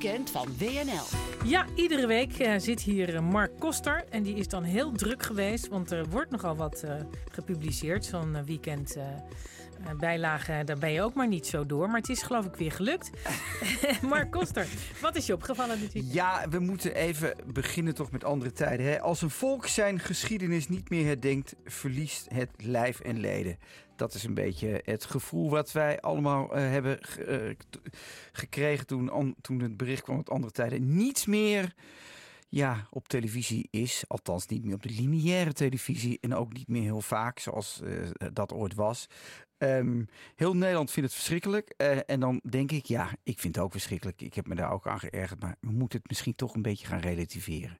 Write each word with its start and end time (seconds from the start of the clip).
weekend 0.00 0.30
van 0.30 0.46
WNL. 0.58 1.04
Ja, 1.44 1.66
iedere 1.74 2.06
week 2.06 2.38
eh, 2.38 2.58
zit 2.58 2.80
hier 2.80 3.14
eh, 3.14 3.20
Mark 3.20 3.50
Koster. 3.58 4.04
En 4.10 4.22
die 4.22 4.34
is 4.34 4.48
dan 4.48 4.62
heel 4.62 4.92
druk 4.92 5.22
geweest, 5.22 5.68
want 5.68 5.90
er 5.90 6.08
wordt 6.08 6.30
nogal 6.30 6.56
wat 6.56 6.82
eh, 6.82 6.94
gepubliceerd. 7.32 8.04
Zo'n 8.04 8.44
weekend 8.44 8.96
bijlage, 9.96 10.62
daar 10.64 10.78
ben 10.78 10.92
je 10.92 11.02
ook 11.02 11.14
maar 11.14 11.28
niet 11.28 11.46
zo 11.46 11.66
door. 11.66 11.86
Maar 11.86 12.00
het 12.00 12.08
is 12.08 12.22
geloof 12.22 12.44
ik 12.44 12.54
weer 12.54 12.72
gelukt. 12.72 13.10
Mark 14.02 14.30
Koster, 14.30 14.66
wat 15.00 15.16
is 15.16 15.26
je 15.26 15.32
opgevallen? 15.32 15.78
Ja, 15.92 16.46
we 16.50 16.58
moeten 16.58 16.94
even 16.94 17.34
beginnen 17.52 17.94
toch 17.94 18.10
met 18.10 18.24
andere 18.24 18.52
tijden. 18.52 18.86
Hè? 18.86 19.00
Als 19.00 19.22
een 19.22 19.30
volk 19.30 19.66
zijn 19.66 19.98
geschiedenis 19.98 20.68
niet 20.68 20.90
meer 20.90 21.06
herdenkt, 21.06 21.54
verliest 21.64 22.26
het 22.34 22.50
lijf 22.56 23.00
en 23.00 23.18
leden. 23.18 23.58
Dat 23.96 24.14
is 24.14 24.24
een 24.24 24.34
beetje 24.34 24.80
het 24.84 25.04
gevoel 25.04 25.50
wat 25.50 25.72
wij 25.72 26.00
allemaal 26.00 26.54
eh, 26.54 26.70
hebben 26.70 27.00
eh, 27.00 27.36
gekregen 28.32 28.86
toen, 28.86 29.36
toen 29.40 29.60
het 29.60 29.76
bericht 29.76 30.02
kwam 30.02 30.16
uit 30.16 30.30
andere 30.30 30.52
tijden. 30.52 30.96
Niets 30.96 31.26
meer 31.26 31.74
ja, 32.48 32.86
op 32.90 33.08
televisie 33.08 33.68
is. 33.70 34.04
Althans 34.06 34.46
niet 34.46 34.64
meer 34.64 34.74
op 34.74 34.82
de 34.82 34.90
lineaire 34.90 35.52
televisie. 35.52 36.18
En 36.20 36.34
ook 36.34 36.52
niet 36.52 36.68
meer 36.68 36.82
heel 36.82 37.00
vaak 37.00 37.38
zoals 37.38 37.80
eh, 37.80 38.28
dat 38.32 38.52
ooit 38.52 38.74
was. 38.74 39.06
Ehm, 39.58 40.04
heel 40.34 40.56
Nederland 40.56 40.90
vindt 40.90 41.08
het 41.08 41.18
verschrikkelijk. 41.18 41.74
Eh, 41.76 41.98
en 42.06 42.20
dan 42.20 42.40
denk 42.48 42.72
ik, 42.72 42.84
ja, 42.84 43.10
ik 43.22 43.38
vind 43.38 43.54
het 43.54 43.64
ook 43.64 43.72
verschrikkelijk. 43.72 44.22
Ik 44.22 44.34
heb 44.34 44.46
me 44.46 44.54
daar 44.54 44.70
ook 44.70 44.86
aan 44.86 45.00
geërgerd. 45.00 45.40
Maar 45.40 45.56
we 45.60 45.70
moeten 45.70 45.98
het 45.98 46.08
misschien 46.08 46.34
toch 46.34 46.54
een 46.54 46.62
beetje 46.62 46.86
gaan 46.86 47.00
relativeren. 47.00 47.78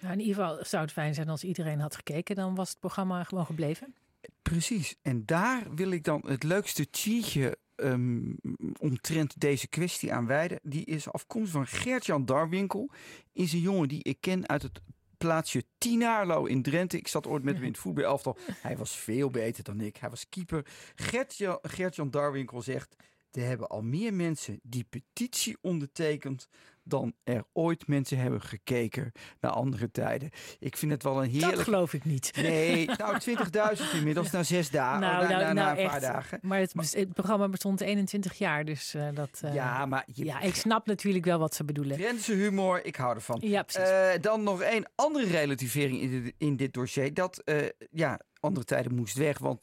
Nou, 0.00 0.12
in 0.12 0.20
ieder 0.20 0.34
geval 0.34 0.64
zou 0.64 0.82
het 0.82 0.92
fijn 0.92 1.14
zijn 1.14 1.28
als 1.28 1.44
iedereen 1.44 1.80
had 1.80 1.96
gekeken. 1.96 2.36
Dan 2.36 2.54
was 2.54 2.68
het 2.68 2.78
programma 2.78 3.24
gewoon 3.24 3.46
gebleven. 3.46 3.94
Precies. 4.42 4.96
En 5.02 5.22
daar 5.26 5.74
wil 5.74 5.90
ik 5.90 6.04
dan 6.04 6.22
het 6.26 6.42
leukste 6.42 6.86
cheatje 6.90 7.58
ehm, 7.80 8.32
omtrent 8.78 9.40
deze 9.40 9.68
kwestie 9.68 10.12
aan 10.12 10.26
wijden. 10.26 10.60
Die 10.62 10.84
is 10.84 11.12
afkomstig 11.12 11.52
van 11.52 11.66
Gert-Jan 11.66 12.24
Darwinkel. 12.24 12.90
Is 13.32 13.52
een 13.52 13.60
jongen 13.60 13.88
die 13.88 14.02
ik 14.02 14.16
ken 14.20 14.48
uit 14.48 14.62
het 14.62 14.80
plaatsje 15.18 15.64
Tinaarlo 15.78 16.44
in 16.44 16.62
Drenthe. 16.62 16.96
Ik 16.96 17.08
zat 17.08 17.26
ooit 17.26 17.42
met 17.42 17.54
hem 17.54 17.62
in 17.62 17.70
het 17.70 17.80
voetbalelftal. 17.80 18.38
Hij 18.52 18.76
was 18.76 18.96
veel 18.96 19.30
beter 19.30 19.64
dan 19.64 19.80
ik. 19.80 19.96
Hij 19.96 20.10
was 20.10 20.28
keeper. 20.28 20.66
Gert-Jan 21.62 22.10
Darwinkel 22.10 22.62
zegt... 22.62 22.96
Er 23.30 23.46
hebben 23.46 23.68
al 23.68 23.82
meer 23.82 24.14
mensen 24.14 24.60
die 24.62 24.84
petitie 24.90 25.56
ondertekend 25.60 26.48
dan 26.82 27.14
er 27.24 27.44
ooit 27.52 27.86
mensen 27.86 28.18
hebben 28.18 28.40
gekeken 28.40 29.12
naar 29.40 29.50
andere 29.50 29.90
tijden. 29.90 30.30
Ik 30.58 30.76
vind 30.76 30.92
het 30.92 31.02
wel 31.02 31.22
een 31.22 31.30
heerlijk... 31.30 31.54
Dat 31.54 31.64
geloof 31.64 31.92
ik 31.92 32.04
niet. 32.04 32.32
Nee, 32.36 32.86
nou 32.98 33.18
20.000 33.78 33.84
inmiddels 33.94 34.30
na 34.30 34.42
zes 34.42 34.70
dagen. 34.70 35.00
Nou, 35.00 35.22
na, 35.22 35.28
nou, 35.28 35.42
na, 35.42 35.52
na 35.52 35.64
nou, 35.64 35.78
een 35.78 35.88
paar 35.88 36.00
dagen. 36.00 36.38
Maar 36.42 36.58
het, 36.58 37.12
programma 37.12 37.48
bestond 37.48 37.80
21 37.80 38.38
jaar, 38.38 38.64
dus 38.64 38.94
eh, 38.94 39.08
dat... 39.14 39.40
eh, 39.44 39.54
Ja, 39.54 39.86
maar 39.86 40.04
je, 40.06 40.24
ja, 40.24 40.40
ik 40.40 40.54
snap 40.54 40.86
natuurlijk 40.86 41.24
wel 41.24 41.38
wat 41.38 41.54
ze 41.54 41.64
bedoelen. 41.64 41.96
Drentse 41.96 42.32
humor, 42.32 42.84
ik 42.84 42.96
hou 42.96 43.14
ervan. 43.14 43.38
Ja, 43.42 43.62
precies. 43.62 43.90
Eh, 43.90 44.10
dan 44.20 44.42
nog 44.42 44.62
één 44.62 44.90
andere 44.94 45.26
relativering 45.26 46.00
in 46.00 46.22
dit, 46.22 46.34
in 46.38 46.56
dit 46.56 46.72
dossier. 46.72 47.14
Dat, 47.14 47.42
ja, 47.90 48.20
andere 48.40 48.64
tijden 48.66 48.94
moest 48.94 49.16
weg, 49.16 49.38
want 49.38 49.60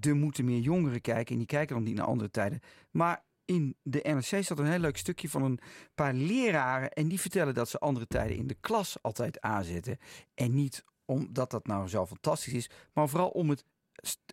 er 0.00 0.16
moeten 0.16 0.44
meer 0.44 0.60
jongeren 0.60 1.00
kijken. 1.00 1.32
En 1.32 1.38
die 1.38 1.46
kijken 1.46 1.74
dan 1.74 1.84
niet 1.84 1.96
naar 1.96 2.06
andere 2.06 2.30
tijden. 2.30 2.60
Maar 2.90 3.24
in 3.44 3.76
de 3.82 4.00
NRC 4.02 4.44
staat 4.44 4.58
een 4.58 4.66
heel 4.66 4.78
leuk 4.78 4.96
stukje 4.96 5.28
van 5.28 5.42
een 5.42 5.58
paar 5.94 6.14
leraren. 6.14 6.90
En 6.90 7.08
die 7.08 7.20
vertellen 7.20 7.54
dat 7.54 7.68
ze 7.68 7.78
andere 7.78 8.06
tijden 8.06 8.36
in 8.36 8.46
de 8.46 8.56
klas 8.60 9.02
altijd 9.02 9.40
aanzetten. 9.40 9.98
En 10.34 10.54
niet 10.54 10.84
omdat 11.04 11.50
dat 11.50 11.66
nou 11.66 11.88
zo 11.88 12.06
fantastisch 12.06 12.52
is, 12.52 12.70
maar 12.92 13.08
vooral 13.08 13.28
om 13.28 13.50
het, 13.50 13.64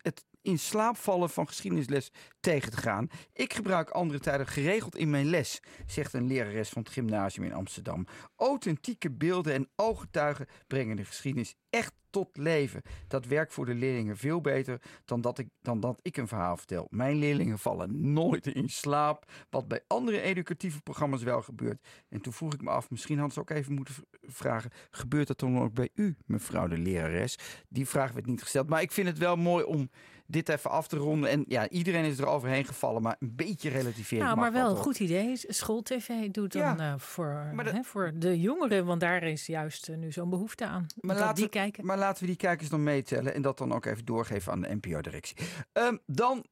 het 0.02 0.24
in 0.42 0.58
slaap 0.58 0.96
vallen 0.96 1.30
van 1.30 1.46
geschiedenisles 1.46 2.10
tegen 2.40 2.70
te 2.70 2.76
gaan. 2.76 3.08
Ik 3.32 3.54
gebruik 3.54 3.90
andere 3.90 4.20
tijden 4.20 4.46
geregeld 4.46 4.96
in 4.96 5.10
mijn 5.10 5.26
les, 5.26 5.60
zegt 5.86 6.12
een 6.12 6.26
lerares 6.26 6.68
van 6.68 6.82
het 6.82 6.92
gymnasium 6.92 7.46
in 7.46 7.54
Amsterdam. 7.54 8.06
Authentieke 8.36 9.10
beelden 9.10 9.54
en 9.54 9.68
ooggetuigen 9.76 10.46
brengen 10.66 10.96
de 10.96 11.04
geschiedenis 11.04 11.54
echt 11.70 11.92
tot 12.12 12.36
leven. 12.36 12.82
Dat 13.08 13.26
werkt 13.26 13.52
voor 13.52 13.66
de 13.66 13.74
leerlingen 13.74 14.16
veel 14.16 14.40
beter 14.40 14.80
dan 15.04 15.20
dat 15.20 15.38
ik, 15.38 15.48
dan 15.62 15.80
dat 15.80 16.00
ik 16.02 16.16
een 16.16 16.28
verhaal 16.28 16.56
vertel. 16.56 16.86
Mijn 16.90 17.16
leerlingen 17.16 17.58
vallen 17.58 18.12
nooit 18.12 18.46
in 18.46 18.68
slaap, 18.68 19.30
wat 19.50 19.68
bij 19.68 19.80
andere 19.86 20.20
educatieve 20.20 20.80
programma's 20.80 21.22
wel 21.22 21.42
gebeurt. 21.42 21.86
En 22.08 22.20
toen 22.20 22.32
vroeg 22.32 22.54
ik 22.54 22.62
me 22.62 22.70
af, 22.70 22.90
misschien 22.90 23.16
hadden 23.18 23.34
ze 23.34 23.40
ook 23.40 23.50
even 23.50 23.74
moeten 23.74 23.94
vragen, 24.22 24.70
gebeurt 24.90 25.26
dat 25.26 25.38
dan 25.38 25.58
ook 25.58 25.74
bij 25.74 25.90
u, 25.94 26.16
mevrouw 26.26 26.66
de 26.66 26.78
lerares? 26.78 27.38
Die 27.68 27.88
vraag 27.88 28.12
werd 28.12 28.26
niet 28.26 28.42
gesteld, 28.42 28.68
maar 28.68 28.82
ik 28.82 28.92
vind 28.92 29.08
het 29.08 29.18
wel 29.18 29.36
mooi 29.36 29.64
om 29.64 29.90
dit 30.26 30.48
even 30.48 30.70
af 30.70 30.88
te 30.88 30.96
ronden. 30.96 31.30
En 31.30 31.44
ja, 31.48 31.68
iedereen 31.68 32.04
is 32.04 32.18
er 32.18 32.26
overheen 32.26 32.64
gevallen, 32.64 33.02
maar 33.02 33.16
een 33.18 33.32
beetje 33.36 33.68
relativeren 33.70 34.24
Nou, 34.24 34.36
maar 34.38 34.52
wel 34.52 34.70
een 34.70 34.76
goed 34.76 35.00
idee. 35.00 35.32
Schooltv 35.36 36.28
doet 36.30 36.52
dan 36.52 36.62
Ja. 36.62 36.76
eh, 36.92 36.98
voor, 36.98 37.52
dat- 37.56 37.72
hè, 37.72 37.82
voor 37.82 38.12
de 38.14 38.40
jongeren, 38.40 38.84
want 38.84 39.00
daar 39.00 39.22
is 39.22 39.46
juist 39.46 39.88
eh, 39.88 39.96
nu 39.96 40.12
zo'n 40.12 40.30
behoefte 40.30 40.66
aan. 40.66 40.86
Maar 41.00 41.14
dat 41.16 41.24
laten, 41.24 41.34
die 41.34 41.44
we- 41.44 41.50
kijken. 41.50 41.86
maar 41.86 41.98
laten 41.98 42.20
we 42.20 42.26
die 42.28 42.36
kijkers 42.36 42.68
dan 42.68 42.82
meetellen 42.82 43.34
en 43.34 43.42
dat 43.42 43.58
dan 43.58 43.72
ook 43.72 43.84
even 43.84 44.04
doorgeven 44.04 44.52
aan 44.52 44.60
de 44.60 44.74
NPO-directie. 44.80 45.36
Ehm, 45.72 45.96
dan, 46.06 46.44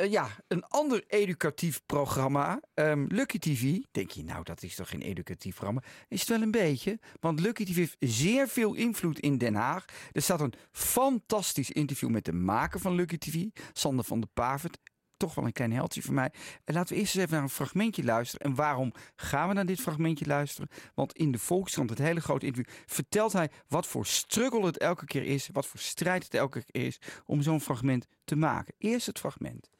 eh, 0.00 0.10
ja, 0.10 0.28
een 0.48 0.64
ander 0.64 1.04
educatief 1.06 1.82
programma, 1.86 2.60
ehm, 2.74 3.04
Lucky 3.08 3.38
TV. 3.38 3.78
Denk 3.90 4.10
je, 4.10 4.24
nou, 4.24 4.44
dat 4.44 4.62
is 4.62 4.74
toch 4.74 4.88
geen 4.88 5.02
educatief 5.02 5.54
programma? 5.54 5.82
Is 6.08 6.20
het 6.20 6.28
wel 6.28 6.42
een 6.42 6.50
beetje, 6.50 6.98
want 7.20 7.40
Lucky 7.40 7.64
TV 7.64 7.76
heeft 7.76 7.96
zeer 7.98 8.48
veel 8.48 8.74
invloed 8.74 9.18
in 9.18 9.38
Den 9.38 9.54
Haag. 9.54 9.84
Er 10.12 10.22
staat 10.22 10.40
een 10.40 10.52
fantastisch 10.72 11.70
interview 11.70 12.08
met 12.08 12.24
de 12.24 12.32
maker 12.32 12.80
van 12.80 12.94
Lucky 12.94 13.18
TV, 13.18 13.44
Sander 13.72 14.04
van 14.04 14.20
der 14.20 14.28
Pavert. 14.34 14.78
Toch 15.16 15.34
wel 15.34 15.44
een 15.44 15.52
klein 15.52 15.72
heldje 15.72 16.02
voor 16.02 16.14
mij. 16.14 16.32
En 16.64 16.74
laten 16.74 16.94
we 16.94 17.00
eerst 17.00 17.14
eens 17.14 17.24
even 17.24 17.34
naar 17.34 17.44
een 17.44 17.50
fragmentje 17.50 18.04
luisteren. 18.04 18.46
En 18.46 18.54
waarom 18.54 18.92
gaan 19.16 19.48
we 19.48 19.54
naar 19.54 19.66
dit 19.66 19.80
fragmentje 19.80 20.26
luisteren? 20.26 20.68
Want 20.94 21.12
in 21.12 21.32
de 21.32 21.38
Volkskrant, 21.38 21.90
het 21.90 21.98
hele 21.98 22.20
grote 22.20 22.46
interview, 22.46 22.74
vertelt 22.86 23.32
hij 23.32 23.50
wat 23.68 23.86
voor 23.86 24.06
struggle 24.06 24.66
het 24.66 24.78
elke 24.78 25.04
keer 25.04 25.24
is. 25.24 25.48
Wat 25.52 25.66
voor 25.66 25.80
strijd 25.80 26.24
het 26.24 26.34
elke 26.34 26.64
keer 26.64 26.86
is 26.86 26.98
om 27.26 27.42
zo'n 27.42 27.60
fragment 27.60 28.06
te 28.24 28.36
maken. 28.36 28.74
Eerst 28.78 29.06
het 29.06 29.18
fragment. 29.18 29.70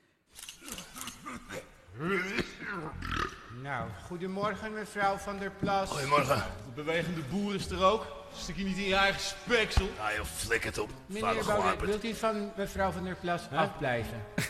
Nou, 3.62 3.88
goedemorgen 4.06 4.72
mevrouw 4.72 5.16
van 5.16 5.38
der 5.38 5.50
Plas. 5.59 5.91
Goedemorgen. 5.91 6.37
De 6.37 6.83
bewegende 6.83 7.21
boer 7.31 7.55
is 7.55 7.71
er 7.71 7.84
ook. 7.84 8.06
Stik 8.34 8.56
je 8.56 8.65
niet 8.65 8.77
in 8.77 8.84
je 8.84 8.94
eigen 8.94 9.21
speksel? 9.21 9.88
Ja 9.97 10.15
joh, 10.15 10.25
flik 10.25 10.65
het 10.65 10.78
op. 10.78 10.91
Meneer 11.06 11.44
gewapen. 11.44 11.87
wilt 11.87 12.05
u 12.05 12.15
van 12.15 12.53
mevrouw 12.56 12.91
van 12.91 13.05
der 13.05 13.15
Plas 13.15 13.43
afblijven? 13.50 14.22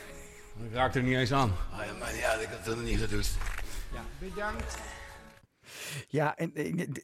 Ik 0.66 0.72
raak 0.72 0.94
er 0.94 1.03
niet 1.03 1.16
eens 1.16 1.33
aan. 1.33 1.53
Ah, 1.72 1.87
ja, 1.87 1.93
maar 1.99 2.15
ja, 2.15 2.33
ik 2.33 2.49
had 2.49 2.66
het 2.66 2.77
nog 2.77 2.84
niet 2.84 2.99
gedaan. 2.99 3.22
Ja, 3.93 4.00
bedankt. 4.19 4.78
Ja, 6.08 6.36
en 6.36 6.52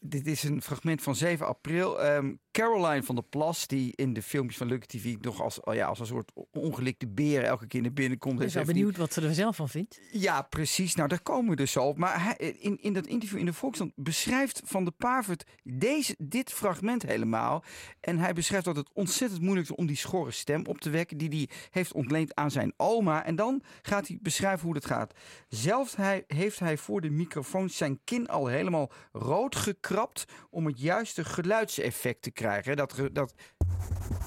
dit 0.01 0.27
is 0.27 0.43
een 0.43 0.63
fragment 0.63 1.03
van 1.03 1.15
7 1.17 1.47
april. 1.47 2.03
Ehm, 2.03 2.35
Caroline 2.51 3.03
van 3.03 3.15
der 3.15 3.25
Plas, 3.25 3.67
die 3.67 3.93
in 3.97 4.13
de 4.13 4.23
filmpjes 4.23 4.57
van 4.59 4.67
Lucky 4.67 4.87
TV 4.99 5.17
nog 5.21 5.41
als, 5.43 5.61
oh 5.61 5.75
ja, 5.75 5.87
als 5.87 6.01
een 6.01 6.07
soort 6.07 6.33
ongelikte 6.51 7.09
beer 7.09 7.43
elke 7.43 7.67
keer 7.67 7.83
naar 7.83 7.93
binnen 7.93 8.19
komt. 8.19 8.41
Ik 8.41 8.47
en 8.47 8.53
ben 8.53 8.65
die- 8.65 8.75
benieuwd 8.75 8.97
wat 8.97 9.13
ze 9.13 9.21
er 9.21 9.35
zelf 9.35 9.57
van 9.57 9.69
vindt. 9.69 10.01
Ja, 10.13 10.43
precies. 10.43 10.95
Nou, 10.95 11.09
daar 11.09 11.23
komen 11.23 11.51
we 11.51 11.57
dus 11.57 11.73
zo 11.73 11.83
op. 11.83 11.99
Maar 11.99 12.23
hij, 12.25 12.35
in, 12.59 12.79
in 12.81 12.93
dat 12.93 13.07
interview 13.07 13.39
in 13.39 13.47
de 13.47 13.53
Volkskrant 13.53 13.93
beschrijft 13.95 14.61
Van 14.65 14.85
de 14.85 14.91
Pavert 14.91 15.45
deze, 15.63 16.15
dit 16.19 16.53
fragment 16.53 17.03
helemaal. 17.03 17.65
En 18.01 18.19
hij 18.19 18.33
beschrijft 18.33 18.65
dat 18.65 18.77
het 18.77 18.91
ontzettend 18.93 19.43
moeilijk 19.43 19.69
is 19.69 19.75
om 19.77 19.87
die 19.87 19.97
schorre 19.97 20.31
stem 20.31 20.67
op 20.67 20.79
te 20.79 20.91
wekken... 20.91 21.17
die 21.17 21.29
hij 21.29 21.49
heeft 21.71 21.93
ontleend 21.93 22.35
aan 22.35 22.51
zijn 22.51 22.73
oma. 22.77 23.25
En 23.25 23.37
dan 23.37 23.63
gaat 23.83 24.09
hij 24.09 24.19
beschrijven 24.23 24.65
hoe 24.65 24.75
dat 24.75 24.87
gaat. 24.87 25.15
Zelfs 25.49 25.97
hij, 25.97 26.25
heeft 26.27 26.59
hij 26.59 26.77
voor 26.77 27.01
de 27.01 27.11
microfoon 27.11 27.69
zijn 27.71 28.01
kin 28.05 28.27
al 28.27 28.47
helemaal 28.47 28.76
rood 29.13 29.57
gekrapt... 29.57 30.25
om 30.51 30.67
het 30.67 30.81
juiste 30.81 31.25
geluidseffect 31.25 32.23
te 32.23 32.31
krijgen. 32.31 32.77
Dat, 32.77 32.95
dat, 33.13 33.35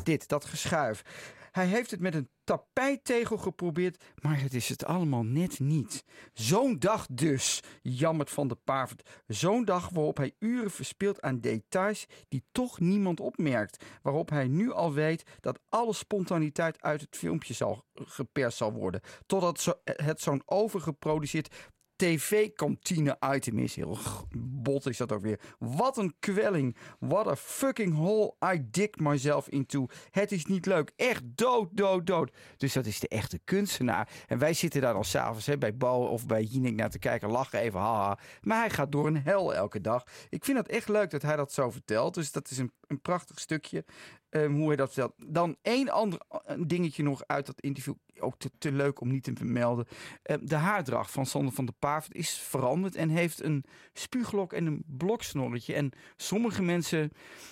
dit, 0.04 0.28
dat 0.28 0.46
geschuif. 0.46 1.04
Hij 1.52 1.66
heeft 1.66 1.92
het 1.92 2.00
met 2.00 2.16
een 2.16 2.30
tapijttegel 2.44 3.38
geprobeerd, 3.38 4.04
maar 4.22 4.42
het 4.42 4.54
is 4.54 4.70
het 4.70 4.86
allemaal 4.86 5.24
net 5.24 5.60
niet. 5.60 6.04
Zo'n 6.34 6.80
dag 6.80 7.08
dus, 7.12 7.64
jammert 7.82 8.30
Van 8.30 8.48
de 8.48 8.56
Pavert. 8.56 9.10
Zo'n 9.28 9.66
dag 9.66 9.90
waarop 9.90 10.18
hij 10.18 10.36
uren 10.40 10.72
verspilt 10.72 11.22
aan 11.22 11.40
details 11.40 12.06
die 12.28 12.44
toch 12.52 12.80
niemand 12.80 13.20
opmerkt. 13.20 13.86
Waarop 14.02 14.30
hij 14.30 14.48
nu 14.48 14.72
al 14.72 14.94
weet 14.94 15.24
dat 15.40 15.60
alle 15.70 15.94
spontaniteit 15.94 16.82
uit 16.82 17.02
het 17.02 17.18
filmpje 17.18 17.54
zal, 17.54 17.86
geperst 17.94 18.58
zal 18.58 18.74
worden. 18.74 19.02
Totdat 19.26 19.80
het 19.84 20.22
zo'n 20.22 20.42
overgeproduceerd 20.46 21.56
tv-kantine-item 22.00 23.60
is. 23.60 23.76
Heel 23.76 23.98
bot 24.38 24.86
is 24.86 24.98
dat 24.98 25.12
ook 25.12 25.22
weer. 25.22 25.40
Wat 25.60 25.98
een 25.98 26.14
kwelling. 26.20 26.78
What 27.00 27.28
a 27.28 27.36
fucking 27.36 27.96
hole 27.96 28.34
I 28.54 28.68
dig 28.72 28.96
myself 28.96 29.48
into. 29.48 29.86
Het 30.12 30.32
is 30.32 30.46
niet 30.46 30.66
leuk. 30.66 30.92
Echt 30.96 31.22
dood, 31.26 31.70
dood, 31.72 32.08
dood. 32.08 32.32
Dus 32.58 32.74
dat 32.74 32.86
is 32.86 33.00
de 33.00 33.08
echte 33.08 33.40
kunstenaar. 33.44 34.10
En 34.28 34.38
wij 34.38 34.54
zitten 34.54 34.82
daar 34.82 34.94
dan 34.94 35.04
s'avonds 35.04 35.58
bij 35.60 35.78
Bo 35.78 36.06
of 36.06 36.26
bij 36.26 36.44
Jinek 36.44 36.76
naar 36.76 36.90
te 36.90 37.00
kijken. 37.00 37.30
Lachen 37.30 37.60
even, 37.60 37.80
haha. 37.80 38.18
Maar 38.42 38.60
hij 38.60 38.70
gaat 38.70 38.92
door 38.92 39.08
een 39.08 39.22
hel 39.22 39.56
elke 39.56 39.82
dag. 39.82 40.04
Ik 40.30 40.46
vind 40.46 40.58
het 40.58 40.68
echt 40.68 40.88
leuk 40.90 41.10
dat 41.10 41.22
hij 41.22 41.36
dat 41.36 41.52
zo 41.52 41.70
vertelt. 41.72 42.14
Dus 42.14 42.32
dat 42.32 42.50
is 42.50 42.58
een, 42.58 42.72
een 42.88 43.02
prachtig 43.02 43.40
stukje. 43.40 43.86
ehm, 44.30 44.52
hoe 44.52 44.68
hij 44.68 44.76
dat 44.76 44.94
vertelt. 44.94 45.14
Dan 45.34 45.56
één 45.62 45.90
ander 45.90 46.20
eh, 46.30 46.56
dingetje 46.68 47.04
nog 47.04 47.24
uit 47.26 47.46
dat 47.46 47.62
interview. 47.62 47.96
Ook 48.22 48.36
te, 48.58 48.72
leuk 48.72 49.02
om 49.02 49.10
niet 49.10 49.24
te 49.24 49.34
vermelden. 49.36 49.88
Eh, 50.24 50.38
de 50.42 50.56
haardracht 50.56 51.12
van 51.12 51.26
Sander 51.26 51.54
van 51.54 51.66
der 51.66 51.76
Paard 51.80 52.14
is 52.14 52.38
veranderd 52.38 52.96
en 52.96 53.10
heeft 53.10 53.44
een 53.44 53.64
spuuglok 53.94 54.54
en 54.54 54.66
een 54.66 54.84
bloksnorretje. 54.88 55.74
En 55.74 55.92
sommige 56.16 56.62
mensen 56.64 57.12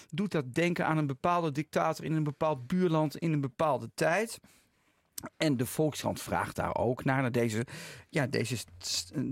doet 0.10 0.32
dat 0.32 0.54
denken 0.54 0.86
aan 0.86 0.98
een 0.98 1.08
bepaalde 1.08 1.52
dictator 1.52 2.06
in 2.06 2.14
een 2.14 2.24
bepaald 2.24 2.68
buurland 2.68 3.18
in 3.18 3.34
een 3.34 3.42
bepaalde 3.42 3.90
tijd. 3.94 4.40
En 5.38 5.58
de 5.58 5.66
Volkskrant 5.66 6.22
vraagt 6.22 6.56
daar 6.56 6.76
ook 6.76 7.04
naar, 7.04 7.22
naar 7.22 7.32
deze, 7.32 7.66
ja, 8.10 8.28
deze 8.28 8.58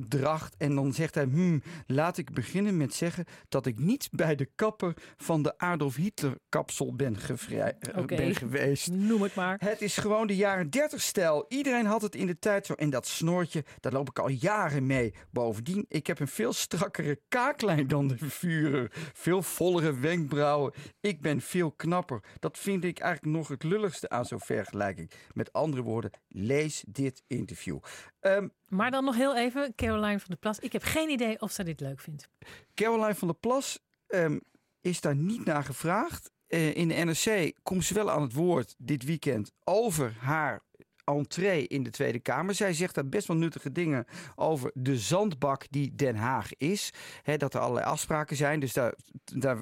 dracht. 0.07 0.55
En 0.57 0.75
dan 0.75 0.93
zegt 0.93 1.15
hij, 1.15 1.23
hmm, 1.23 1.63
laat 1.87 2.17
ik 2.17 2.33
beginnen 2.33 2.77
met 2.77 2.93
zeggen 2.93 3.25
dat 3.49 3.65
ik 3.65 3.79
niet 3.79 4.09
bij 4.11 4.35
de 4.35 4.49
kapper 4.55 4.93
van 5.17 5.41
de 5.41 5.57
Adolf 5.57 5.95
Hitler 5.95 6.37
kapsel 6.49 6.95
ben, 6.95 7.17
eh, 7.49 8.05
ben 8.05 8.35
geweest. 8.35 8.91
Noem 8.91 9.21
het 9.21 9.35
maar. 9.35 9.57
Het 9.59 9.81
is 9.81 9.97
gewoon 9.97 10.27
de 10.27 10.35
jaren 10.35 10.69
30 10.69 11.01
stijl. 11.01 11.45
Iedereen 11.47 11.85
had 11.85 12.01
het 12.01 12.15
in 12.15 12.27
de 12.27 12.39
tijd 12.39 12.65
zo. 12.65 12.73
En 12.73 12.89
dat 12.89 13.07
snoortje, 13.07 13.63
daar 13.79 13.91
loop 13.91 14.09
ik 14.09 14.19
al 14.19 14.29
jaren 14.29 14.85
mee. 14.85 15.13
Bovendien, 15.31 15.85
ik 15.87 16.07
heb 16.07 16.19
een 16.19 16.27
veel 16.27 16.53
strakkere 16.53 17.19
kaaklijn 17.27 17.87
dan 17.87 18.07
de 18.07 18.17
vuren. 18.17 18.89
Veel 19.13 19.41
vollere 19.41 19.99
wenkbrauwen. 19.99 20.73
Ik 20.99 21.21
ben 21.21 21.41
veel 21.41 21.71
knapper. 21.71 22.23
Dat 22.39 22.57
vind 22.57 22.83
ik 22.83 22.99
eigenlijk 22.99 23.37
nog 23.37 23.47
het 23.47 23.63
lulligste 23.63 24.09
aan 24.09 24.25
zo'n 24.25 24.39
vergelijking. 24.39 25.11
Met 25.33 25.53
andere 25.53 25.74
woorden, 25.81 26.11
lees 26.27 26.83
dit 26.87 27.23
interview. 27.27 27.79
Ehm, 28.19 28.47
Maar 28.67 28.91
dan 28.91 29.03
nog 29.03 29.15
heel 29.15 29.35
even, 29.35 29.75
Caroline 29.75 30.19
van 30.19 30.27
der 30.27 30.37
Plas. 30.37 30.59
Ik 30.59 30.71
heb 30.71 30.83
geen 30.83 31.09
idee 31.09 31.41
of 31.41 31.51
zij 31.51 31.65
dit 31.65 31.79
leuk 31.79 31.99
vindt. 31.99 32.29
Caroline 32.73 33.15
van 33.15 33.27
der 33.27 33.37
Plas 33.37 33.79
ehm, 34.07 34.39
is 34.81 35.01
daar 35.01 35.15
niet 35.15 35.45
naar 35.45 35.63
gevraagd. 35.63 36.31
Eh, 36.47 36.75
in 36.75 36.87
de 36.87 36.93
NRC 36.93 37.53
komt 37.63 37.83
ze 37.83 37.93
wel 37.93 38.11
aan 38.11 38.21
het 38.21 38.33
woord 38.33 38.75
dit 38.77 39.03
weekend 39.03 39.51
over 39.63 40.15
haar 40.19 40.63
entree 41.03 41.67
in 41.67 41.83
de 41.83 41.89
Tweede 41.89 42.19
Kamer. 42.19 42.55
Zij 42.55 42.73
zegt 42.73 42.95
daar 42.95 43.09
best 43.09 43.27
wel 43.27 43.37
nuttige 43.37 43.71
dingen 43.71 44.05
over 44.35 44.71
de 44.73 44.97
zandbak 44.97 45.65
die 45.69 45.95
Den 45.95 46.15
Haag 46.15 46.55
is. 46.55 46.93
Hè, 47.21 47.37
dat 47.37 47.53
er 47.53 47.59
allerlei 47.59 47.85
afspraken 47.85 48.35
zijn, 48.35 48.59
dus 48.59 48.73
daar, 48.73 48.93
daar, 49.23 49.57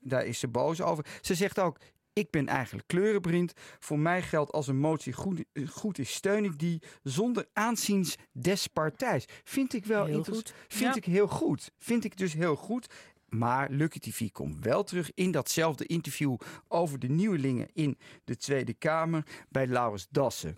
daar 0.00 0.26
is 0.26 0.38
ze 0.38 0.48
boos 0.48 0.80
over. 0.80 1.04
Ze 1.20 1.34
zegt 1.34 1.58
ook, 1.58 1.78
ik 2.20 2.30
ben 2.30 2.46
eigenlijk 2.46 2.86
kleurenblind. 2.88 3.52
Voor 3.78 3.98
mij 3.98 4.22
geldt 4.22 4.52
als 4.52 4.66
een 4.66 4.78
motie 4.78 5.12
goed, 5.12 5.44
goed 5.68 5.98
is, 5.98 6.12
steun 6.12 6.44
ik 6.44 6.58
die 6.58 6.82
zonder 7.02 7.46
aanziens 7.52 8.16
des 8.32 8.66
partijs. 8.66 9.24
Vind 9.44 9.74
ik 9.74 9.84
wel 9.84 10.04
Heel 10.04 10.16
interessant. 10.16 10.50
goed. 10.50 10.64
Vind 10.68 10.94
Ja. 10.94 11.00
ik 11.00 11.04
heel 11.04 11.28
goed. 11.28 11.70
Vind 11.78 12.04
ik 12.04 12.16
dus 12.16 12.32
heel 12.32 12.56
goed. 12.56 12.86
Maar 13.28 13.70
Lucky 13.70 13.98
TV 13.98 14.30
komt 14.30 14.64
wel 14.64 14.82
terug 14.84 15.10
in 15.14 15.30
datzelfde 15.30 15.86
interview 15.86 16.36
over 16.68 16.98
de 16.98 17.08
nieuwelingen 17.08 17.68
in 17.72 17.98
de 18.24 18.36
Tweede 18.36 18.74
Kamer 18.74 19.26
bij 19.48 19.66
Laurens 19.66 20.06
Dassen. 20.10 20.56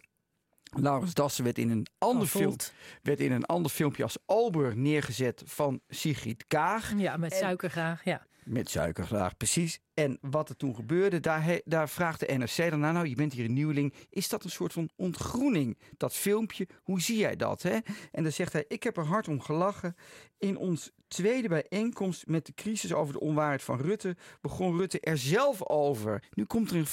Laurens 0.80 1.14
Dassen 1.14 1.44
werd 1.44 1.58
in 1.58 1.70
een 1.70 1.86
ander, 1.98 2.26
film, 2.26 2.56
werd 3.02 3.20
in 3.20 3.32
een 3.32 3.44
ander 3.44 3.70
filmpje 3.70 4.02
als 4.02 4.18
Ober 4.26 4.76
neergezet 4.76 5.42
van 5.46 5.80
Sigrid 5.88 6.44
Kaag. 6.46 6.92
Ja, 6.96 7.16
met 7.16 7.32
En- 7.32 7.38
suiker 7.38 7.70
graag. 7.70 8.04
Ja. 8.04 8.26
Met 8.44 8.70
suikergraag, 8.70 9.36
precies. 9.36 9.80
En 9.94 10.18
wat 10.20 10.48
er 10.48 10.56
toen 10.56 10.74
gebeurde, 10.74 11.20
daar, 11.20 11.60
daar 11.64 11.88
vraagt 11.88 12.20
de 12.20 12.34
NRC 12.34 12.70
dan 12.70 12.80
naar. 12.80 12.92
Nou, 12.92 13.06
je 13.06 13.14
bent 13.14 13.32
hier 13.32 13.44
een 13.44 13.52
nieuweling. 13.52 13.94
Is 14.10 14.28
dat 14.28 14.44
een 14.44 14.50
soort 14.50 14.72
van 14.72 14.90
ontgroening? 14.96 15.78
Dat 15.96 16.14
filmpje, 16.14 16.68
hoe 16.82 17.00
zie 17.00 17.18
jij 17.18 17.36
dat? 17.36 17.62
Hè? 17.62 17.78
En 18.12 18.22
dan 18.22 18.32
zegt 18.32 18.52
hij, 18.52 18.64
ik 18.68 18.82
heb 18.82 18.96
er 18.96 19.04
hard 19.04 19.28
om 19.28 19.40
gelachen. 19.40 19.96
In 20.38 20.56
ons 20.56 20.90
tweede 21.08 21.48
bijeenkomst 21.48 22.26
met 22.26 22.46
de 22.46 22.54
crisis 22.54 22.92
over 22.92 23.12
de 23.12 23.20
onwaarheid 23.20 23.62
van 23.62 23.80
Rutte... 23.80 24.16
begon 24.40 24.76
Rutte 24.76 25.00
er 25.00 25.18
zelf 25.18 25.68
over. 25.68 26.24
Nu 26.30 26.44
komt 26.44 26.70
er 26.70 26.76
een 26.76 26.86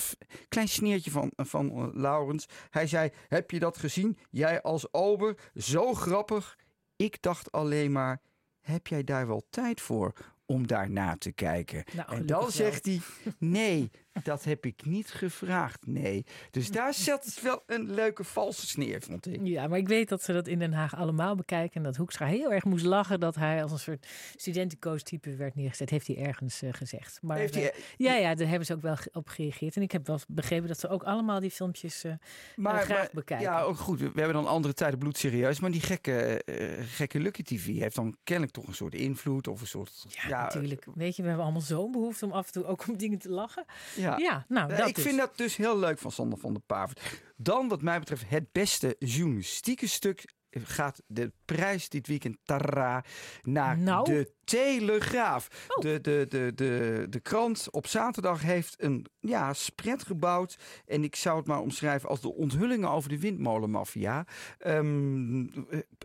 klein 0.48 0.68
sneertje 0.68 1.12
van, 1.12 1.32
van 1.36 1.70
eh, 1.72 1.88
Laurens. 1.94 2.46
Hij 2.70 2.88
zei, 2.88 3.10
heb 3.28 3.52
je 3.52 3.60
dat 3.60 3.78
gezien? 3.78 4.18
Jij 4.30 4.62
als 4.62 4.94
ober, 4.94 5.38
zo 5.56 5.94
grappig. 5.94 6.58
Ik 6.96 7.22
dacht 7.22 7.52
alleen 7.52 7.92
maar, 7.92 8.22
heb 8.60 8.88
jij 8.88 9.04
daar 9.04 9.28
wel 9.28 9.44
tijd 9.50 9.82
voor 9.82 10.14
om 10.50 10.68
daarna 10.68 11.16
te 11.18 11.32
kijken? 11.32 11.84
Nou, 11.96 12.16
en 12.16 12.26
dan 12.26 12.52
zegt 12.52 12.86
hij, 12.86 13.02
nee, 13.38 13.92
dat 14.24 14.44
heb 14.44 14.66
ik 14.66 14.86
niet 14.86 15.08
gevraagd, 15.12 15.86
nee. 15.88 16.26
Dus 16.52 16.72
daar 16.72 16.94
zat 16.94 17.40
wel 17.42 17.64
een 17.66 17.94
leuke 17.94 18.24
valse 18.24 18.68
sneer, 18.68 19.02
vond 19.02 19.28
ik. 19.28 19.40
Ja, 19.44 19.68
maar 19.68 19.78
ik 19.78 19.88
weet 19.88 20.10
dat 20.10 20.24
ze 20.24 20.34
dat 20.34 20.48
in 20.48 20.60
Den 20.60 20.74
Haag 20.74 20.96
allemaal 20.96 21.36
bekijken. 21.36 21.76
En 21.76 21.84
dat 21.84 21.96
Hoekstra 21.96 22.26
heel 22.26 22.54
erg 22.54 22.64
moest 22.64 22.86
lachen 22.86 23.20
dat 23.20 23.36
hij 23.36 23.62
als 23.62 23.72
een 23.72 23.80
soort 23.80 24.08
studentencoach-type 24.36 25.36
werd 25.36 25.56
neergezet. 25.56 25.90
Heeft 25.90 26.08
hij 26.08 26.18
ergens 26.18 26.62
eh, 26.62 26.70
gezegd. 26.74 27.20
Maar, 27.22 27.38
Heeft 27.38 27.54
hij- 27.54 27.72
eh, 27.72 27.80
ja, 27.98 28.14
ja, 28.16 28.36
daar 28.36 28.48
hebben 28.48 28.66
ze 28.66 28.74
ook 28.74 28.82
wel 28.82 28.98
op 29.12 29.28
gereageerd. 29.28 29.76
En 29.76 29.82
ik 29.82 29.92
heb 29.92 30.08
wel 30.08 30.20
begrepen 30.28 30.68
dat 30.68 30.80
ze 30.80 30.88
ook 30.88 31.04
allemaal 31.04 31.40
die 31.40 31.52
filmpjes 31.52 32.04
eh, 32.04 32.14
Maar, 32.56 32.82
graag 32.82 32.98
maar- 32.98 33.10
bekijken. 33.14 33.46
Ja, 33.46 33.62
ook 33.62 33.78
goed. 33.78 34.00
We 34.00 34.06
hebben 34.14 34.34
dan 34.34 34.48
andere 34.48 34.74
tijden 34.74 35.00
bloedserieus. 35.00 35.60
Maar 35.60 35.72
die 35.72 35.82
gekke, 35.82 36.42
gekke 36.82 37.20
Lucky 37.20 37.44
TV 37.44 37.66
heeft 37.80 37.96
dan 37.96 38.16
kennelijk 38.24 38.54
toch 38.54 38.68
een 38.68 38.76
soort 38.76 38.94
invloed 38.96 39.48
of 39.48 39.62
een 39.62 39.68
soort... 39.68 40.06
ja, 40.28 40.42
natuurlijk. 40.42 40.86
Weet 40.96 41.16
je, 41.16 41.22
we 41.22 41.28
hebben 41.28 41.46
allemaal 41.46 41.64
zo'n 41.64 41.92
behoefte 41.92 42.26
om 42.26 42.32
af 42.32 42.46
en 42.46 42.52
toe 42.52 42.66
ook 42.66 42.88
om 42.88 42.98
dingen 42.98 43.20
te 43.20 43.30
lachen. 43.30 43.66
Ja. 44.02 44.18
Ja, 44.18 44.46
nou, 44.48 44.70
Ja, 44.72 44.78
dat 44.78 44.88
ik 44.88 44.96
dus. 44.96 45.04
vind 45.04 45.18
dat 45.18 45.38
dus 45.38 45.56
heel 45.56 45.80
leuk 45.80 46.00
van 46.00 46.12
Sander 46.12 46.40
van 46.40 46.54
der 46.54 46.62
Pavert. 46.66 47.22
Dan, 47.36 47.68
wat 47.68 47.82
mij 47.82 48.00
betreft, 48.00 48.30
het 48.30 48.52
beste 48.52 48.96
journalistieke 49.00 49.88
stuk 49.88 50.24
gaat 50.52 51.02
de 51.08 51.32
prijs 51.46 51.90
dit 51.90 52.08
weekend 52.08 52.38
tara, 52.44 53.04
naar 53.42 53.78
Nou. 53.78 54.06
de 54.06 54.32
Telegraaf. 54.44 55.68
Oh. 55.68 55.84
De, 55.84 56.02
de, 56.02 56.26
de, 56.30 56.52
de, 56.56 57.06
de 57.10 57.20
krant 57.20 57.68
op 57.72 57.88
zaterdag 57.88 58.42
heeft 58.42 58.84
een 58.84 59.06
ja, 59.20 59.54
spread 59.54 60.04
gebouwd. 60.04 60.58
En 60.86 61.04
ik 61.04 61.16
zou 61.16 61.38
het 61.38 61.48
maar 61.48 61.60
omschrijven 61.60 62.10
als 62.10 62.22
de 62.22 62.34
onthullingen 62.34 62.90
over 62.90 63.10
de 63.10 63.20
windmolenmafia. 63.20 64.26
Ehm, 64.58 65.48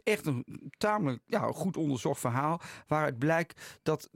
echt 0.03 0.27
een 0.27 0.45
tamelijk 0.79 1.23
ja, 1.27 1.41
goed 1.53 1.77
onderzocht 1.77 2.21
verhaal. 2.21 2.61
Waaruit 2.87 3.19
blijkt 3.19 3.79
dat 3.83 4.11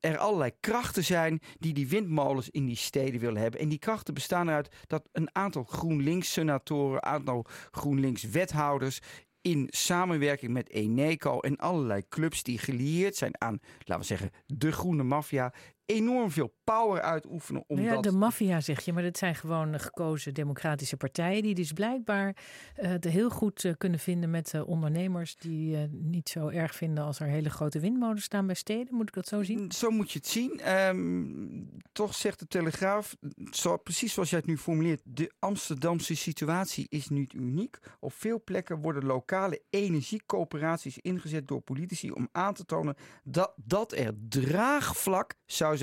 er 0.00 0.18
allerlei 0.18 0.50
krachten 0.60 1.04
zijn 1.04 1.40
die 1.58 1.72
die 1.72 1.88
windmolens 1.88 2.50
in 2.50 2.66
die 2.66 2.76
steden 2.76 3.20
willen 3.20 3.42
hebben. 3.42 3.60
En 3.60 3.68
die 3.68 3.78
krachten 3.78 4.14
bestaan 4.14 4.48
eruit 4.48 4.74
dat 4.86 5.08
een 5.12 5.34
aantal 5.34 5.64
GroenLinks-senatoren, 5.64 6.96
een 6.96 7.12
aantal 7.12 7.46
GroenLinks-wethouders 7.70 9.00
in 9.40 9.66
samenwerking 9.70 10.52
met 10.52 10.70
Eneco 10.70 11.40
en 11.40 11.56
allerlei 11.56 12.02
clubs 12.08 12.42
die 12.42 12.58
gelieerd 12.58 13.16
zijn 13.16 13.40
aan, 13.40 13.60
laten 13.78 13.98
we 13.98 14.04
zeggen, 14.04 14.30
de 14.46 14.72
groene 14.72 15.02
maffia, 15.02 15.52
enorm 15.92 16.30
veel 16.30 16.54
power 16.64 17.00
uitoefenen 17.00 17.64
om 17.66 17.76
Nou 17.76 17.88
ja, 17.88 17.94
dat... 17.94 18.02
de 18.02 18.18
maffia 18.18 18.60
zeg 18.60 18.80
je, 18.80 18.92
maar 18.92 19.02
dat 19.02 19.18
zijn 19.18 19.34
gewoon 19.34 19.80
gekozen 19.80 20.34
democratische 20.34 20.96
partijen 20.96 21.42
die 21.42 21.54
dus 21.54 21.72
blijkbaar 21.72 22.36
het 22.74 23.04
heel 23.04 23.30
goed 23.30 23.64
eh, 23.64 23.72
kunnen 23.78 23.98
vinden 23.98 24.30
met 24.30 24.54
eh, 24.54 24.68
ondernemers 24.68 25.36
die 25.36 25.76
niet 25.90 26.28
zo 26.28 26.48
erg 26.48 26.74
vinden 26.74 27.04
als 27.04 27.20
er 27.20 27.26
hele 27.26 27.50
grote 27.50 27.80
windmolens 27.80 28.24
staan 28.24 28.46
bij 28.46 28.54
steden. 28.54 28.94
Moet 28.94 29.08
ik 29.08 29.14
dat 29.14 29.28
zo 29.28 29.42
zien? 29.42 29.72
Zo 29.72 29.90
moet 29.90 30.12
je 30.12 30.18
het 30.18 30.28
zien. 30.28 30.60
Ehm, 30.60 31.64
toch 31.92 32.14
zegt 32.14 32.38
de 32.38 32.46
Telegraaf, 32.46 33.16
zo, 33.50 33.76
precies 33.76 34.12
zoals 34.12 34.30
jij 34.30 34.38
het 34.38 34.48
nu 34.48 34.58
formuleert, 34.58 35.00
de 35.04 35.32
Amsterdamse 35.38 36.16
situatie 36.16 36.86
is 36.88 37.08
niet 37.08 37.32
uniek. 37.32 37.78
Op 38.00 38.12
veel 38.12 38.42
plekken 38.44 38.80
worden 38.80 39.04
lokale 39.04 39.62
energiecoöperaties 39.70 40.98
ingezet 40.98 41.48
door 41.48 41.60
politici 41.60 42.10
om 42.10 42.28
aan 42.32 42.54
te 42.54 42.64
tonen 42.64 42.96
dat, 43.24 43.52
dat 43.56 43.92
er 43.92 44.12
draagvlak 44.28 45.34
zou 45.46 45.76
zijn, 45.76 45.81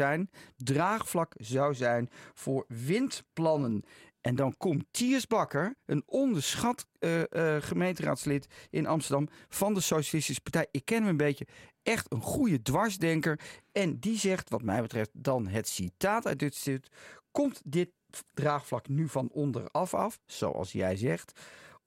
draagvlak 0.55 1.33
zou 1.37 1.73
zijn 1.73 2.09
voor 2.33 2.65
windplannen. 2.67 3.83
En 4.21 4.35
dan 4.35 4.57
komt 4.57 4.85
Tiers 4.91 5.27
Bakker, 5.27 5.75
een 5.85 6.03
onderschat 6.05 6.87
eh, 6.99 7.55
eh, 7.55 7.63
gemeenteraadslid 7.63 8.47
in 8.69 8.87
Amsterdam 8.87 9.27
van 9.49 9.73
de 9.73 9.79
Socialistische 9.79 10.41
Partij. 10.41 10.67
Ik 10.71 10.85
ken 10.85 10.99
hem 10.99 11.07
een 11.07 11.17
beetje. 11.17 11.47
Echt 11.83 12.11
een 12.11 12.21
goede 12.21 12.61
dwarsdenker. 12.61 13.39
En 13.71 13.99
die 13.99 14.17
zegt, 14.17 14.49
wat 14.49 14.61
mij 14.61 14.81
betreft, 14.81 15.09
dan 15.13 15.47
het 15.47 15.67
citaat 15.67 16.25
uit 16.25 16.39
dit 16.39 16.55
stuk. 16.55 16.87
Komt 17.31 17.61
dit 17.65 17.89
draagvlak 18.33 18.87
nu 18.87 19.07
van 19.07 19.29
onderaf 19.31 19.93
af, 19.93 20.19
zoals 20.25 20.71
jij 20.71 20.95
zegt? 20.95 21.39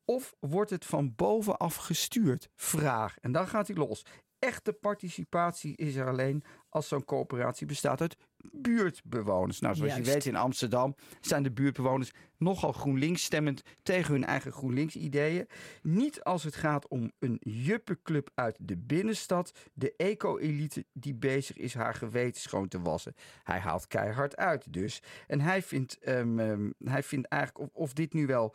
Of 0.04 0.34
wordt 0.38 0.70
het 0.70 0.84
van 0.84 1.14
bovenaf 1.14 1.76
gestuurd? 1.76 2.48
Vraag. 2.54 3.18
En 3.20 3.32
dan 3.32 3.48
gaat 3.48 3.66
hij 3.66 3.76
los. 3.76 4.04
Echte 4.44 4.72
participatie 4.72 5.76
is 5.76 5.94
er 5.94 6.08
alleen 6.08 6.44
als 6.68 6.88
zo'n 6.88 7.04
coöperatie 7.04 7.66
bestaat 7.66 8.00
uit 8.00 8.16
buurtbewoners. 8.52 9.60
Nou, 9.60 9.74
zoals 9.74 9.94
je 9.94 10.02
weet 10.02 10.26
in 10.26 10.36
Amsterdam 10.36 10.94
zijn 11.20 11.42
de 11.42 11.50
buurtbewoners 11.50 12.12
nogal 12.36 12.72
GroenLinks 12.72 13.22
stemmend 13.22 13.62
tegen 13.82 14.12
hun 14.12 14.24
eigen 14.24 14.52
GroenLinks-ideeën. 14.52 15.48
Niet 15.82 16.24
als 16.24 16.44
het 16.44 16.54
gaat 16.54 16.88
om 16.88 17.12
een 17.18 17.36
juppenclub 17.40 18.30
uit 18.34 18.56
de 18.60 18.76
binnenstad, 18.76 19.52
de 19.72 19.94
eco-elite 19.96 20.84
die 20.92 21.14
bezig 21.14 21.56
is 21.56 21.74
haar 21.74 21.94
geweten 21.94 22.40
schoon 22.40 22.68
te 22.68 22.80
wassen. 22.80 23.14
Hij 23.42 23.58
haalt 23.58 23.86
keihard 23.86 24.36
uit 24.36 24.72
dus. 24.72 25.02
En 25.26 25.40
hij 25.40 25.62
vindt, 25.62 25.98
ehm, 25.98 26.38
ehm, 26.38 26.70
hij 26.84 27.02
vindt 27.02 27.28
eigenlijk 27.28 27.64
of, 27.64 27.82
of 27.82 27.92
dit 27.92 28.12
nu 28.12 28.26
wel 28.26 28.54